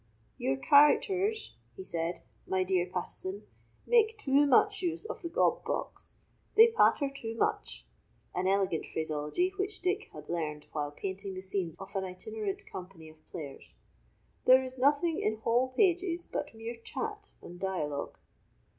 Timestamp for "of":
5.05-5.21, 11.77-11.95, 13.09-13.29